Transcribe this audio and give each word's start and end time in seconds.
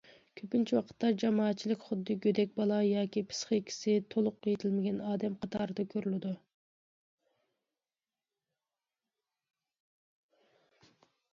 كۆپىنچە 0.39 0.75
ۋاقىتتا 0.77 1.09
جامائەتچىلىك 1.23 1.83
خۇددى 1.89 2.13
گۆدەك 2.21 2.55
بالا 2.59 2.79
ياكى 2.85 3.23
پىسخىكىسى 3.33 3.93
تولۇق 4.13 4.49
يېتىلمىگەن 4.51 4.97
ئادەم 5.09 5.35
قاتارىدا 5.43 5.85
كۆرۈلىدۇ. 5.95 6.31